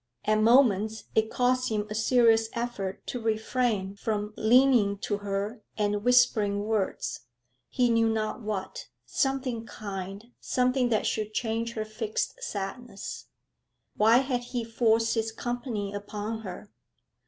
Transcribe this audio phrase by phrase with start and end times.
[0.25, 6.03] At moments it cost him a serious effort to refrain from leaning to her and
[6.03, 7.27] whispering words
[7.69, 13.27] he knew not what something kind, something that should change her fixed sadness.
[13.95, 16.71] Why had he forced his company upon her?